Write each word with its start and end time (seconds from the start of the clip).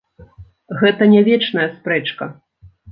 Гэта 0.81 1.03
не 1.13 1.21
вечная 1.29 1.67
спрэчка. 1.77 2.35